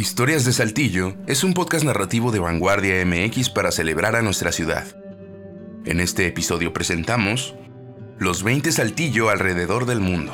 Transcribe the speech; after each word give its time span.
Historias 0.00 0.46
de 0.46 0.54
Saltillo 0.54 1.14
es 1.26 1.44
un 1.44 1.52
podcast 1.52 1.84
narrativo 1.84 2.32
de 2.32 2.38
Vanguardia 2.38 3.04
MX 3.04 3.50
para 3.50 3.70
celebrar 3.70 4.16
a 4.16 4.22
nuestra 4.22 4.50
ciudad. 4.50 4.86
En 5.84 6.00
este 6.00 6.26
episodio 6.26 6.72
presentamos 6.72 7.54
Los 8.18 8.42
20 8.42 8.72
Saltillo 8.72 9.28
alrededor 9.28 9.84
del 9.84 10.00
mundo. 10.00 10.32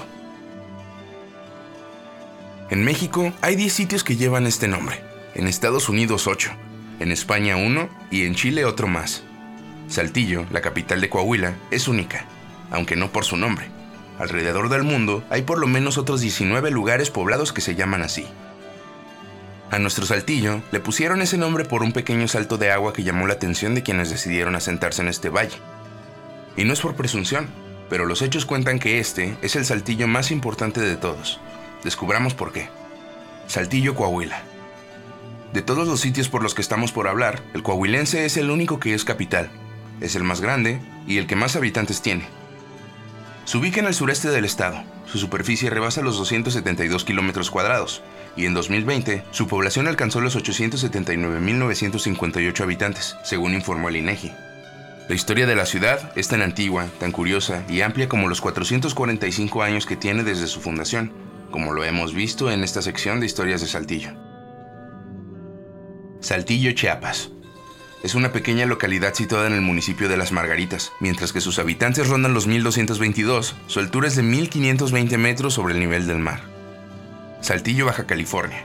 En 2.70 2.84
México 2.84 3.32
hay 3.40 3.56
10 3.56 3.72
sitios 3.72 4.04
que 4.04 4.14
llevan 4.14 4.46
este 4.46 4.68
nombre, 4.68 5.00
en 5.34 5.48
Estados 5.48 5.88
Unidos 5.88 6.28
8, 6.28 6.52
en 7.00 7.10
España 7.10 7.56
1 7.56 7.88
y 8.12 8.24
en 8.24 8.36
Chile 8.36 8.64
otro 8.64 8.86
más. 8.86 9.24
Saltillo, 9.88 10.46
la 10.52 10.60
capital 10.60 11.00
de 11.00 11.10
Coahuila, 11.10 11.56
es 11.72 11.88
única, 11.88 12.24
aunque 12.70 12.94
no 12.94 13.10
por 13.10 13.24
su 13.24 13.36
nombre. 13.36 13.66
Alrededor 14.20 14.68
del 14.68 14.84
mundo 14.84 15.24
hay 15.28 15.42
por 15.42 15.58
lo 15.58 15.66
menos 15.66 15.98
otros 15.98 16.20
19 16.20 16.70
lugares 16.70 17.10
poblados 17.10 17.52
que 17.52 17.62
se 17.62 17.74
llaman 17.74 18.02
así. 18.02 18.28
A 19.70 19.80
nuestro 19.80 20.06
saltillo 20.06 20.62
le 20.70 20.78
pusieron 20.78 21.22
ese 21.22 21.36
nombre 21.36 21.64
por 21.64 21.82
un 21.82 21.92
pequeño 21.92 22.28
salto 22.28 22.56
de 22.56 22.70
agua 22.70 22.92
que 22.92 23.02
llamó 23.02 23.26
la 23.26 23.34
atención 23.34 23.74
de 23.74 23.82
quienes 23.82 24.10
decidieron 24.10 24.54
asentarse 24.54 25.02
en 25.02 25.08
este 25.08 25.28
valle. 25.28 25.56
Y 26.56 26.64
no 26.64 26.72
es 26.72 26.80
por 26.80 26.94
presunción, 26.94 27.48
pero 27.90 28.06
los 28.06 28.22
hechos 28.22 28.46
cuentan 28.46 28.78
que 28.78 29.00
este 29.00 29.36
es 29.42 29.56
el 29.56 29.64
saltillo 29.64 30.06
más 30.06 30.30
importante 30.30 30.80
de 30.80 30.96
todos. 30.96 31.40
Descubramos 31.82 32.34
por 32.34 32.52
qué. 32.52 32.68
Saltillo 33.48 33.96
Coahuila. 33.96 34.40
De 35.52 35.62
todos 35.62 35.88
los 35.88 36.00
sitios 36.00 36.28
por 36.28 36.44
los 36.44 36.54
que 36.54 36.62
estamos 36.62 36.92
por 36.92 37.08
hablar, 37.08 37.42
el 37.52 37.64
coahuilense 37.64 38.24
es 38.24 38.36
el 38.36 38.50
único 38.50 38.78
que 38.78 38.94
es 38.94 39.04
capital, 39.04 39.50
es 40.00 40.14
el 40.14 40.22
más 40.22 40.40
grande 40.40 40.80
y 41.08 41.18
el 41.18 41.26
que 41.26 41.36
más 41.36 41.56
habitantes 41.56 42.02
tiene. 42.02 42.26
Se 43.46 43.56
ubica 43.58 43.80
en 43.80 43.86
el 43.86 43.94
sureste 43.94 44.28
del 44.30 44.44
estado, 44.44 44.82
su 45.06 45.18
superficie 45.18 45.70
rebasa 45.70 46.02
los 46.02 46.18
272 46.18 47.04
kilómetros 47.04 47.52
cuadrados 47.52 48.02
y 48.36 48.44
en 48.44 48.54
2020 48.54 49.22
su 49.30 49.46
población 49.46 49.86
alcanzó 49.86 50.20
los 50.20 50.36
879.958 50.36 52.60
habitantes, 52.60 53.16
según 53.22 53.54
informó 53.54 53.88
el 53.88 53.98
INEGI. 53.98 54.32
La 55.08 55.14
historia 55.14 55.46
de 55.46 55.54
la 55.54 55.64
ciudad 55.64 56.10
es 56.16 56.26
tan 56.26 56.42
antigua, 56.42 56.88
tan 56.98 57.12
curiosa 57.12 57.62
y 57.68 57.82
amplia 57.82 58.08
como 58.08 58.26
los 58.26 58.40
445 58.40 59.62
años 59.62 59.86
que 59.86 59.94
tiene 59.94 60.24
desde 60.24 60.48
su 60.48 60.60
fundación, 60.60 61.12
como 61.52 61.72
lo 61.72 61.84
hemos 61.84 62.14
visto 62.14 62.50
en 62.50 62.64
esta 62.64 62.82
sección 62.82 63.20
de 63.20 63.26
historias 63.26 63.60
de 63.60 63.68
Saltillo. 63.68 64.10
Saltillo, 66.20 66.72
Chiapas. 66.72 67.30
Es 68.06 68.14
una 68.14 68.30
pequeña 68.30 68.66
localidad 68.66 69.14
situada 69.14 69.48
en 69.48 69.52
el 69.52 69.62
municipio 69.62 70.08
de 70.08 70.16
Las 70.16 70.30
Margaritas. 70.30 70.92
Mientras 71.00 71.32
que 71.32 71.40
sus 71.40 71.58
habitantes 71.58 72.06
rondan 72.06 72.34
los 72.34 72.46
1222, 72.46 73.56
su 73.66 73.80
altura 73.80 74.06
es 74.06 74.14
de 74.14 74.22
1520 74.22 75.18
metros 75.18 75.54
sobre 75.54 75.74
el 75.74 75.80
nivel 75.80 76.06
del 76.06 76.20
mar. 76.20 76.40
Saltillo, 77.40 77.84
Baja 77.84 78.06
California. 78.06 78.64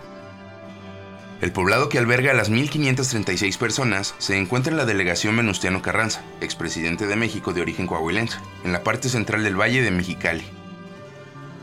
El 1.42 1.52
poblado 1.52 1.90
que 1.90 1.98
alberga 1.98 2.30
a 2.30 2.36
las 2.36 2.52
1.536 2.52 3.58
personas 3.58 4.14
se 4.20 4.38
encuentra 4.38 4.70
en 4.70 4.78
la 4.78 4.86
delegación 4.86 5.36
Venustiano 5.36 5.82
Carranza, 5.82 6.22
expresidente 6.40 7.08
de 7.08 7.16
México 7.16 7.52
de 7.52 7.62
origen 7.62 7.88
coahuilense, 7.88 8.38
en 8.64 8.72
la 8.72 8.84
parte 8.84 9.10
central 9.10 9.44
del 9.44 9.60
Valle 9.60 9.82
de 9.82 9.90
Mexicali. 9.90 10.44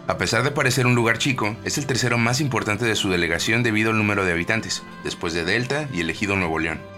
A 0.09 0.19
pesar 0.19 0.43
de 0.43 0.51
parecer 0.51 0.89
un 0.89 0.97
lugar 0.97 1.19
chico, 1.19 1.55
es 1.63 1.79
el 1.79 1.87
tercero 1.87 2.19
más 2.19 2.41
importante 2.41 2.87
de 2.87 2.97
su 2.97 3.09
delegación 3.09 3.63
debido 3.63 3.93
al 3.93 3.99
número 3.99 4.25
de 4.25 4.33
habitantes, 4.33 4.83
después 5.05 5.33
de 5.33 5.45
Delta 5.45 5.89
y 5.93 6.01
el 6.01 6.11
ejido 6.11 6.35
Nuevo 6.35 6.59
León. 6.59 6.98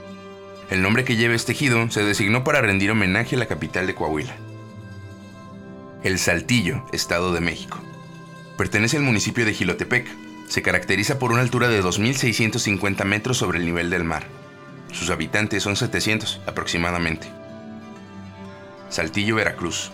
El 0.71 0.83
nombre 0.83 1.05
que 1.05 1.17
lleva 1.17 1.35
este 1.35 1.51
ejido 1.51 1.91
se 1.91 2.05
designó 2.05 2.45
para 2.45 2.61
rendir 2.61 2.93
homenaje 2.93 3.35
a 3.35 3.39
la 3.41 3.47
capital 3.47 3.89
de 3.89 3.97
Coahuila. 3.97 4.37
El 6.05 6.21
Saltillo, 6.21 6.87
Estado 6.93 7.33
de 7.33 7.41
México. 7.41 7.81
Pertenece 8.57 8.97
al 8.97 9.03
municipio 9.03 9.45
de 9.45 9.53
Gilotepec. 9.53 10.07
Se 10.49 10.63
caracteriza 10.63 11.19
por 11.19 11.33
una 11.33 11.41
altura 11.41 11.69
de 11.69 11.83
2.650 11.83 13.05
metros 13.05 13.37
sobre 13.37 13.59
el 13.59 13.65
nivel 13.65 13.91
del 13.91 14.05
mar. 14.05 14.29
Sus 14.93 15.11
habitantes 15.11 15.65
son 15.65 15.75
700 15.75 16.41
aproximadamente. 16.47 17.27
Saltillo, 18.91 19.35
Veracruz. 19.35 19.91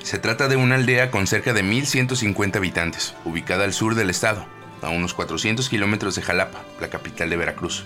Se 0.00 0.20
trata 0.20 0.46
de 0.46 0.54
una 0.54 0.76
aldea 0.76 1.10
con 1.10 1.26
cerca 1.26 1.52
de 1.52 1.64
1.150 1.64 2.56
habitantes, 2.56 3.16
ubicada 3.24 3.64
al 3.64 3.72
sur 3.72 3.96
del 3.96 4.10
estado, 4.10 4.46
a 4.82 4.88
unos 4.90 5.14
400 5.14 5.68
kilómetros 5.68 6.14
de 6.14 6.22
Jalapa, 6.22 6.62
la 6.80 6.88
capital 6.88 7.28
de 7.28 7.36
Veracruz. 7.36 7.84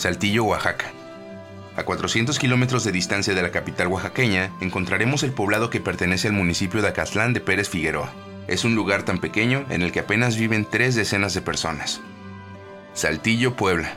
Saltillo, 0.00 0.44
Oaxaca. 0.44 0.86
A 1.76 1.82
400 1.82 2.38
kilómetros 2.38 2.84
de 2.84 2.90
distancia 2.90 3.34
de 3.34 3.42
la 3.42 3.50
capital 3.50 3.88
oaxaqueña 3.88 4.50
encontraremos 4.62 5.22
el 5.24 5.32
poblado 5.32 5.68
que 5.68 5.78
pertenece 5.78 6.28
al 6.28 6.32
municipio 6.32 6.80
de 6.80 6.88
Acatlán 6.88 7.34
de 7.34 7.42
Pérez 7.42 7.68
Figueroa. 7.68 8.10
Es 8.48 8.64
un 8.64 8.74
lugar 8.74 9.02
tan 9.02 9.18
pequeño 9.18 9.66
en 9.68 9.82
el 9.82 9.92
que 9.92 10.00
apenas 10.00 10.38
viven 10.38 10.64
tres 10.64 10.94
decenas 10.94 11.34
de 11.34 11.42
personas. 11.42 12.00
Saltillo, 12.94 13.56
Puebla. 13.56 13.92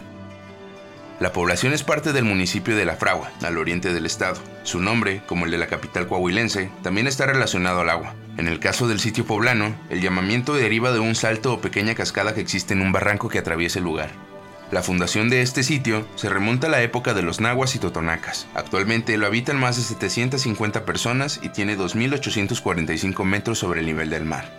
La 1.21 1.31
población 1.31 1.71
es 1.71 1.83
parte 1.83 2.11
del 2.11 2.25
municipio 2.25 2.75
de 2.75 2.83
La 2.83 2.97
Fragua, 2.97 3.31
al 3.41 3.57
oriente 3.57 3.93
del 3.93 4.05
estado. 4.05 4.41
Su 4.63 4.81
nombre, 4.81 5.21
como 5.25 5.45
el 5.45 5.51
de 5.51 5.57
la 5.57 5.67
capital 5.67 6.09
coahuilense, 6.09 6.69
también 6.81 7.07
está 7.07 7.27
relacionado 7.27 7.79
al 7.79 7.89
agua. 7.89 8.13
En 8.37 8.49
el 8.49 8.59
caso 8.59 8.89
del 8.89 8.99
sitio 8.99 9.25
poblano, 9.25 9.73
el 9.89 10.01
llamamiento 10.01 10.53
deriva 10.53 10.91
de 10.91 10.99
un 10.99 11.15
salto 11.15 11.53
o 11.53 11.61
pequeña 11.61 11.95
cascada 11.95 12.35
que 12.35 12.41
existe 12.41 12.73
en 12.73 12.81
un 12.81 12.91
barranco 12.91 13.29
que 13.29 13.39
atraviesa 13.39 13.79
el 13.79 13.85
lugar. 13.85 14.32
La 14.73 14.81
fundación 14.81 15.29
de 15.29 15.43
este 15.43 15.61
sitio 15.61 16.07
se 16.15 16.29
remonta 16.29 16.65
a 16.65 16.69
la 16.71 16.81
época 16.81 17.13
de 17.13 17.21
los 17.21 17.39
nahuas 17.39 17.75
y 17.75 17.79
totonacas. 17.79 18.47
Actualmente 18.55 19.15
lo 19.19 19.27
habitan 19.27 19.55
más 19.55 19.75
de 19.75 19.83
750 19.83 20.83
personas 20.83 21.39
y 21.43 21.49
tiene 21.49 21.77
2.845 21.77 23.23
metros 23.23 23.59
sobre 23.59 23.81
el 23.81 23.85
nivel 23.85 24.09
del 24.09 24.25
mar. 24.25 24.51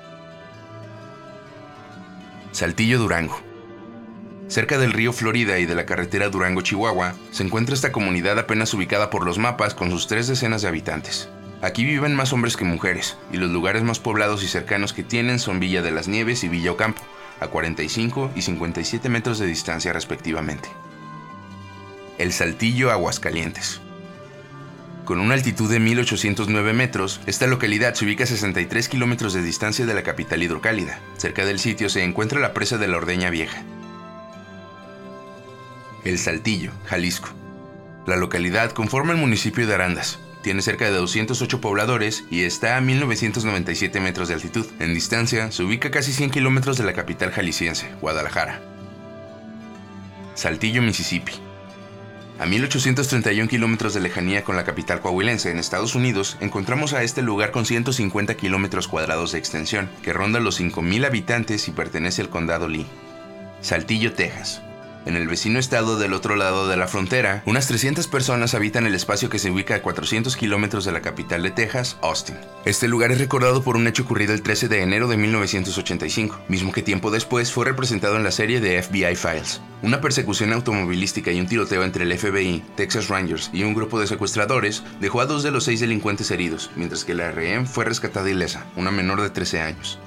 Saltillo 2.53 3.01
Durango. 3.01 3.41
Cerca 4.47 4.79
del 4.79 4.93
río 4.93 5.13
Florida 5.13 5.59
y 5.59 5.67
de 5.67 5.75
la 5.75 5.85
carretera 5.85 6.29
Durango-Chihuahua, 6.29 7.17
se 7.33 7.43
encuentra 7.43 7.75
esta 7.75 7.91
comunidad 7.91 8.39
apenas 8.39 8.73
ubicada 8.73 9.11
por 9.11 9.25
los 9.25 9.39
mapas 9.39 9.75
con 9.75 9.91
sus 9.91 10.07
tres 10.07 10.29
decenas 10.29 10.63
de 10.63 10.69
habitantes. 10.69 11.29
Aquí 11.61 11.85
viven 11.85 12.15
más 12.15 12.33
hombres 12.33 12.57
que 12.57 12.65
mujeres, 12.65 13.17
y 13.33 13.39
los 13.39 13.51
lugares 13.51 13.83
más 13.83 13.99
poblados 13.99 14.45
y 14.45 14.47
cercanos 14.47 14.93
que 14.93 15.03
tienen 15.03 15.41
son 15.41 15.59
Villa 15.59 15.83
de 15.83 15.91
las 15.91 16.07
Nieves 16.07 16.45
y 16.45 16.49
Villa 16.49 16.71
Ocampo, 16.71 17.03
a 17.45 17.49
45 17.49 18.33
y 18.35 18.43
57 18.43 19.09
metros 19.09 19.39
de 19.39 19.47
distancia 19.47 19.93
respectivamente. 19.93 20.69
El 22.19 22.33
Saltillo 22.33 22.91
Aguascalientes. 22.91 23.81
Con 25.05 25.21
una 25.21 25.35
altitud 25.35 25.71
de 25.71 25.81
1809 25.81 26.73
metros, 26.73 27.21
esta 27.27 27.47
localidad 27.47 27.95
se 27.95 28.07
ubica 28.07 28.25
a 28.25 28.27
63 28.27 28.89
kilómetros 28.89 29.35
de 29.35 29.43
distancia 29.43 29.85
de 29.85 29.93
la 29.93 30.03
capital 30.03 30.43
hidrocálida. 30.43 30.99
Cerca 31.19 31.45
del 31.45 31.59
sitio 31.59 31.91
se 31.91 32.03
encuentra 32.03 32.41
la 32.41 32.55
presa 32.55 32.79
de 32.79 32.89
la 32.89 32.97
Ordeña 32.97 33.31
Vieja. 33.31 33.63
El 36.05 36.19
Saltillo, 36.19 36.73
Jalisco. 36.87 37.29
La 38.07 38.17
localidad 38.17 38.73
conforma 38.73 39.13
el 39.13 39.19
municipio 39.19 39.67
de 39.67 39.75
Arandas, 39.75 40.19
tiene 40.45 40.61
cerca 40.61 40.85
de 40.85 40.93
208 40.93 41.61
pobladores 41.63 42.25
y 42.31 42.43
está 42.43 42.77
a 42.77 42.81
1997 42.83 43.99
metros 43.99 44.29
de 44.29 44.35
altitud. 44.35 44.67
En 44.79 44.93
distancia, 44.93 45.51
se 45.51 45.65
ubica 45.65 45.91
casi 45.91 46.13
100 46.13 46.31
kilómetros 46.31 46.77
de 46.77 46.85
la 46.85 46.93
capital 46.93 47.33
jalisciense, 47.33 47.89
Guadalajara. 48.03 48.61
Saltillo, 50.35 50.83
Mississippi. 50.83 51.33
A 52.39 52.45
1831 52.45 53.49
kilómetros 53.49 53.95
de 53.95 54.01
lejanía 54.01 54.45
con 54.45 54.57
la 54.57 54.65
capital 54.65 55.01
coahuilense 55.01 55.51
en 55.51 55.59
Estados 55.59 55.95
Unidos, 55.95 56.37
encontramos 56.41 56.93
a 56.93 57.03
este 57.03 57.23
lugar 57.23 57.51
con 57.51 57.65
150 57.65 58.35
kilómetros 58.35 58.87
cuadrados 58.87 59.33
de 59.33 59.39
extensión, 59.39 59.89
que 60.03 60.13
ronda 60.13 60.41
los 60.41 60.61
5.000 60.61 61.07
habitantes 61.07 61.69
y 61.69 61.71
pertenece 61.71 62.21
al 62.21 62.29
condado 62.29 62.69
Lee. 62.69 62.87
Saltillo, 63.63 64.13
Texas. 64.13 64.64
En 65.07 65.17
el 65.17 65.29
vecino 65.29 65.59
estado 65.59 65.99
del 65.99 66.15
otro 66.15 66.35
lado 66.35 66.67
de 66.67 66.79
la 66.79 66.89
frontera, 66.89 67.43
unas 67.45 67.67
300 67.67 68.09
personas 68.09 68.55
habitan 68.55 68.87
el 68.87 68.95
espacio 68.95 69.29
que 69.29 69.39
se 69.39 69.51
ubica 69.51 69.75
a 69.75 69.83
400 69.83 70.35
kilómetros 70.35 70.87
de 70.87 70.93
la 70.93 71.03
capital 71.03 71.43
de 71.43 71.51
Texas, 71.51 71.99
Austin. 72.01 72.37
Este 72.65 72.89
lugar 72.89 73.13
es 73.13 73.19
recordado 73.19 73.63
por 73.63 73.77
un 73.77 73.87
hecho 73.87 74.05
ocurrido 74.05 74.33
el 74.33 74.41
13 74.41 74.69
de 74.69 74.81
enero 74.81 75.07
de 75.07 75.19
1985, 75.19 76.41
mismo 76.49 76.73
que 76.73 76.81
tiempo 76.81 77.11
después 77.11 77.53
fue 77.53 77.67
representado 77.67 78.17
en 78.17 78.25
la 78.25 78.31
serie 78.31 78.63
de 78.63 78.83
FBI 78.83 79.15
Files. 79.15 79.61
Una 79.83 80.01
persecución 80.01 80.55
automovilística 80.55 81.31
y 81.31 81.39
un 81.39 81.49
tiroteo 81.49 81.85
entre 81.85 82.05
el 82.05 82.19
FBI, 82.19 82.65
Texas 82.75 83.09
Rangers 83.09 83.51
y 83.53 83.63
un 83.63 83.75
grupo 83.75 84.01
de 84.01 84.07
secuestradores 84.07 84.85
dejó 85.01 85.21
a 85.21 85.27
dos 85.27 85.43
de 85.43 85.51
los 85.51 85.65
seis 85.65 85.81
delincuentes 85.81 86.31
heridos, 86.31 86.71
mientras 86.77 87.05
que 87.05 87.13
la 87.13 87.31
RM 87.31 87.67
fue 87.67 87.85
rescatada 87.85 88.31
ilesa, 88.31 88.65
una 88.75 88.91
menor 88.91 89.21
de 89.21 89.29
13 89.29 89.61
años. 89.61 89.99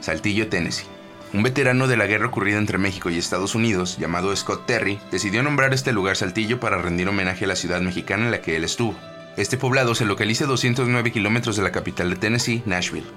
Saltillo, 0.00 0.48
Tennessee. 0.48 0.93
Un 1.34 1.42
veterano 1.42 1.88
de 1.88 1.96
la 1.96 2.06
guerra 2.06 2.28
ocurrida 2.28 2.58
entre 2.58 2.78
México 2.78 3.10
y 3.10 3.18
Estados 3.18 3.56
Unidos, 3.56 3.98
llamado 3.98 4.34
Scott 4.36 4.66
Terry, 4.66 5.00
decidió 5.10 5.42
nombrar 5.42 5.74
este 5.74 5.92
lugar 5.92 6.14
Saltillo 6.14 6.60
para 6.60 6.78
rendir 6.78 7.08
homenaje 7.08 7.44
a 7.44 7.48
la 7.48 7.56
ciudad 7.56 7.80
mexicana 7.80 8.26
en 8.26 8.30
la 8.30 8.40
que 8.40 8.54
él 8.54 8.62
estuvo. 8.62 8.94
Este 9.36 9.58
poblado 9.58 9.96
se 9.96 10.04
localiza 10.04 10.44
a 10.44 10.46
209 10.46 11.10
kilómetros 11.10 11.56
de 11.56 11.64
la 11.64 11.72
capital 11.72 12.08
de 12.10 12.14
Tennessee, 12.14 12.62
Nashville. 12.66 13.08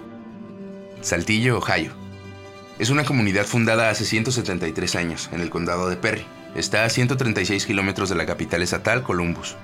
Saltillo, 1.01 1.59
Ohio. 1.59 1.91
Es 2.79 2.89
una 2.89 3.05
comunidad 3.05 3.45
fundada 3.45 3.91
hace 3.91 4.03
173 4.03 4.95
años, 4.95 5.29
en 5.31 5.41
el 5.41 5.51
condado 5.51 5.87
de 5.87 5.97
Perry. 5.97 6.25
Está 6.55 6.85
a 6.85 6.89
136 6.89 7.67
kilómetros 7.67 8.09
de 8.09 8.15
la 8.15 8.25
capital 8.25 8.63
estatal, 8.63 9.03
Columbus. 9.03 9.55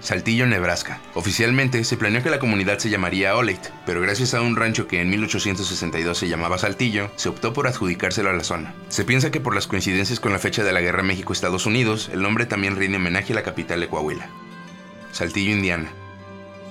Saltillo, 0.00 0.46
Nebraska. 0.46 1.00
Oficialmente 1.14 1.82
se 1.84 1.96
planeó 1.96 2.22
que 2.22 2.30
la 2.30 2.38
comunidad 2.38 2.78
se 2.78 2.90
llamaría 2.90 3.36
Olate, 3.36 3.70
pero 3.84 4.00
gracias 4.00 4.34
a 4.34 4.40
un 4.40 4.56
rancho 4.56 4.86
que 4.86 5.00
en 5.00 5.10
1862 5.10 6.16
se 6.16 6.28
llamaba 6.28 6.58
Saltillo, 6.58 7.10
se 7.16 7.28
optó 7.28 7.52
por 7.52 7.66
adjudicárselo 7.66 8.30
a 8.30 8.34
la 8.34 8.44
zona. 8.44 8.74
Se 8.88 9.04
piensa 9.04 9.30
que 9.30 9.40
por 9.40 9.54
las 9.54 9.66
coincidencias 9.66 10.20
con 10.20 10.32
la 10.32 10.38
fecha 10.38 10.62
de 10.62 10.72
la 10.72 10.80
Guerra 10.80 11.02
México-Estados 11.02 11.66
Unidos, 11.66 12.10
el 12.12 12.22
nombre 12.22 12.46
también 12.46 12.76
rinde 12.76 12.98
homenaje 12.98 13.32
a 13.32 13.36
la 13.36 13.42
capital 13.42 13.80
de 13.80 13.88
Coahuila. 13.88 14.28
Saltillo, 15.12 15.52
Indiana. 15.52 15.90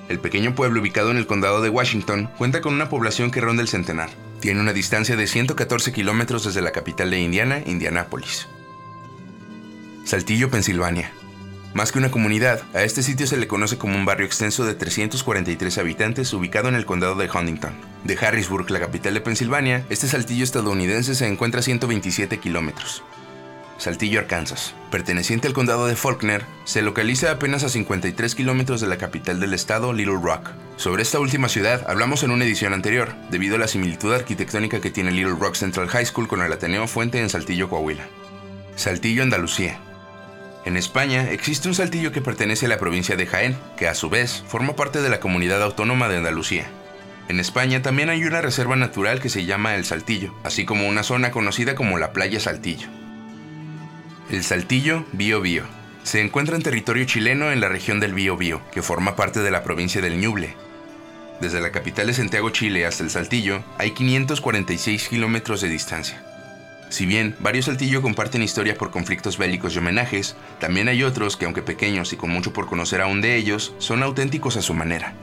El 0.07 0.19
pequeño 0.19 0.53
pueblo 0.53 0.81
ubicado 0.81 1.09
en 1.09 1.17
el 1.17 1.25
condado 1.25 1.61
de 1.61 1.69
Washington 1.69 2.29
cuenta 2.37 2.61
con 2.61 2.73
una 2.73 2.89
población 2.89 3.31
que 3.31 3.41
ronda 3.41 3.63
el 3.63 3.67
centenar. 3.67 4.09
Tiene 4.39 4.61
una 4.61 4.71
distancia 4.71 5.15
de 5.15 5.25
114 5.25 5.91
kilómetros 5.91 6.45
desde 6.45 6.61
la 6.61 6.71
capital 6.71 7.09
de 7.09 7.19
Indiana, 7.19 7.61
Indianápolis. 7.65 8.47
Saltillo, 10.03 10.51
Pensilvania. 10.51 11.11
Más 11.75 11.91
que 11.91 11.99
una 11.99 12.09
comunidad, 12.09 12.61
a 12.73 12.83
este 12.83 13.03
sitio 13.03 13.27
se 13.27 13.35
le 13.35 13.49
conoce 13.49 13.77
como 13.77 13.97
un 13.97 14.05
barrio 14.05 14.25
extenso 14.25 14.63
de 14.63 14.75
343 14.75 15.77
habitantes 15.77 16.31
ubicado 16.31 16.69
en 16.69 16.75
el 16.75 16.85
condado 16.85 17.15
de 17.15 17.29
Huntington. 17.29 17.73
De 18.05 18.17
Harrisburg, 18.17 18.71
la 18.71 18.79
capital 18.79 19.13
de 19.13 19.19
Pensilvania, 19.19 19.85
este 19.89 20.07
saltillo 20.07 20.45
estadounidense 20.45 21.15
se 21.15 21.27
encuentra 21.27 21.59
a 21.59 21.63
127 21.63 22.39
kilómetros. 22.39 23.03
Saltillo, 23.77 24.21
Arkansas. 24.21 24.73
Perteneciente 24.89 25.49
al 25.49 25.53
condado 25.53 25.85
de 25.85 25.97
Faulkner, 25.97 26.45
se 26.63 26.81
localiza 26.81 27.29
apenas 27.29 27.65
a 27.65 27.69
53 27.69 28.35
kilómetros 28.35 28.79
de 28.79 28.87
la 28.87 28.97
capital 28.97 29.41
del 29.41 29.53
estado, 29.53 29.91
Little 29.91 30.21
Rock. 30.23 30.51
Sobre 30.77 31.01
esta 31.01 31.19
última 31.19 31.49
ciudad 31.49 31.83
hablamos 31.89 32.23
en 32.23 32.31
una 32.31 32.45
edición 32.45 32.71
anterior, 32.71 33.13
debido 33.31 33.57
a 33.57 33.59
la 33.59 33.67
similitud 33.67 34.13
arquitectónica 34.13 34.79
que 34.79 34.91
tiene 34.91 35.11
Little 35.11 35.35
Rock 35.37 35.55
Central 35.55 35.89
High 35.89 36.05
School 36.05 36.29
con 36.29 36.41
el 36.41 36.53
Ateneo 36.53 36.87
Fuente 36.87 37.19
en 37.19 37.29
Saltillo, 37.29 37.67
Coahuila. 37.67 38.07
Saltillo, 38.77 39.23
Andalucía. 39.23 39.77
En 40.65 40.77
España 40.77 41.29
existe 41.29 41.67
un 41.67 41.75
saltillo 41.75 42.11
que 42.11 42.21
pertenece 42.21 42.65
a 42.65 42.69
la 42.69 42.79
provincia 42.79 43.15
de 43.15 43.27
Jaén, 43.27 43.55
que 43.77 43.87
a 43.87 43.93
su 43.93 44.09
vez 44.09 44.43
forma 44.47 44.75
parte 44.75 45.03
de 45.03 45.09
la 45.09 45.19
comunidad 45.19 45.61
autónoma 45.61 46.09
de 46.09 46.17
Andalucía. 46.17 46.65
En 47.27 47.39
España 47.39 47.83
también 47.83 48.09
hay 48.09 48.23
una 48.23 48.41
reserva 48.41 48.75
natural 48.75 49.19
que 49.19 49.29
se 49.29 49.45
llama 49.45 49.75
El 49.75 49.85
Saltillo, 49.85 50.33
así 50.43 50.65
como 50.65 50.87
una 50.87 51.03
zona 51.03 51.29
conocida 51.29 51.75
como 51.75 51.99
la 51.99 52.13
Playa 52.13 52.39
Saltillo. 52.39 52.87
El 54.31 54.43
Saltillo 54.43 55.05
Bío 55.11 55.39
Bío. 55.39 55.65
Se 56.01 56.19
encuentra 56.19 56.55
en 56.55 56.63
territorio 56.63 57.05
chileno 57.05 57.51
en 57.51 57.61
la 57.61 57.69
región 57.69 57.99
del 57.99 58.15
Bío 58.15 58.35
Bío, 58.35 58.59
que 58.71 58.81
forma 58.81 59.15
parte 59.15 59.41
de 59.41 59.51
la 59.51 59.63
provincia 59.63 60.01
del 60.01 60.19
Ñuble. 60.19 60.55
Desde 61.41 61.61
la 61.61 61.71
capital 61.71 62.07
de 62.07 62.13
Santiago, 62.13 62.49
Chile, 62.49 62.87
hasta 62.87 63.03
el 63.03 63.11
Saltillo, 63.11 63.63
hay 63.77 63.91
546 63.91 65.09
kilómetros 65.09 65.61
de 65.61 65.69
distancia. 65.69 66.25
Si 66.89 67.05
bien 67.05 67.35
varios 67.39 67.65
Saltillo 67.65 68.01
comparten 68.01 68.43
historia 68.43 68.75
por 68.75 68.91
conflictos 68.91 69.37
bélicos 69.37 69.75
y 69.75 69.79
homenajes, 69.79 70.35
también 70.59 70.87
hay 70.87 71.03
otros 71.03 71.35
que, 71.35 71.45
aunque 71.45 71.61
pequeños 71.61 72.13
y 72.13 72.15
con 72.15 72.29
mucho 72.29 72.53
por 72.53 72.67
conocer 72.67 73.01
aún 73.01 73.21
de 73.21 73.35
ellos, 73.35 73.73
son 73.79 74.03
auténticos 74.03 74.55
a 74.57 74.61
su 74.61 74.73
manera. 74.73 75.13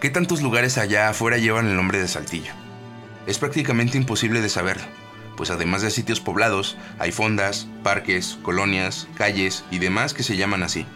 ¿Qué 0.00 0.10
tantos 0.10 0.42
lugares 0.42 0.78
allá 0.78 1.08
afuera 1.08 1.38
llevan 1.38 1.66
el 1.66 1.76
nombre 1.76 1.98
de 1.98 2.08
Saltillo? 2.08 2.52
Es 3.26 3.38
prácticamente 3.38 3.98
imposible 3.98 4.40
de 4.40 4.48
saberlo, 4.48 4.84
pues 5.36 5.50
además 5.50 5.82
de 5.82 5.90
sitios 5.90 6.20
poblados, 6.20 6.76
hay 6.98 7.12
fondas, 7.12 7.68
parques, 7.82 8.38
colonias, 8.42 9.08
calles 9.16 9.64
y 9.70 9.78
demás 9.78 10.14
que 10.14 10.22
se 10.22 10.36
llaman 10.36 10.62
así. 10.62 10.86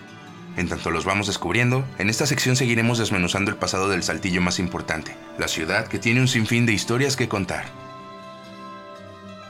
En 0.56 0.68
tanto 0.68 0.90
los 0.90 1.04
vamos 1.04 1.28
descubriendo, 1.28 1.84
en 1.98 2.10
esta 2.10 2.26
sección 2.26 2.56
seguiremos 2.56 2.98
desmenuzando 2.98 3.50
el 3.50 3.56
pasado 3.56 3.88
del 3.88 4.02
Saltillo 4.02 4.40
más 4.40 4.58
importante, 4.58 5.16
la 5.38 5.48
ciudad 5.48 5.86
que 5.86 5.98
tiene 5.98 6.20
un 6.20 6.28
sinfín 6.28 6.66
de 6.66 6.72
historias 6.72 7.16
que 7.16 7.28
contar. 7.28 7.89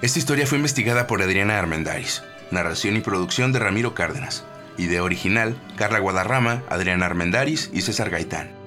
Esta 0.03 0.19
historia 0.19 0.47
fue 0.47 0.57
investigada 0.57 1.07
por 1.07 1.21
Adriana 1.21 1.59
Armendáriz, 1.59 2.23
narración 2.51 2.97
y 2.97 3.01
producción 3.01 3.53
de 3.53 3.59
Ramiro 3.59 3.95
Cárdenas, 3.95 4.45
idea 4.79 5.03
original, 5.03 5.61
Carla 5.77 5.99
Guadarrama, 5.99 6.63
Adriana 6.71 7.05
Armendáriz 7.05 7.71
y 7.75 7.83
César 7.83 8.09
Gaitán. 8.09 8.60